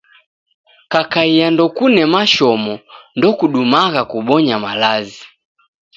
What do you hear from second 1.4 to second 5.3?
ndokune mashomo, ndokudumagha kubonya malazi.